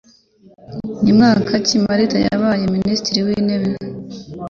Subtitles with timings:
[1.03, 3.69] Ni mwaka iki Marita yabaye Minisitiri w'Intebe?